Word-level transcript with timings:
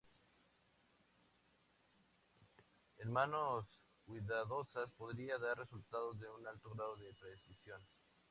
En 2.97 3.11
manos 3.11 3.65
cuidadosas, 4.03 4.89
podría 4.97 5.37
dar 5.37 5.59
resultados 5.59 6.19
de 6.19 6.27
un 6.27 6.47
alto 6.47 6.71
grado 6.71 6.95
de 6.95 7.13
precisión. 7.13 7.79